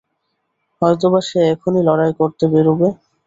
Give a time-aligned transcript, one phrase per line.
[0.81, 2.87] হয়তো-বা সে এখনই লড়াই করতে বেরোবে।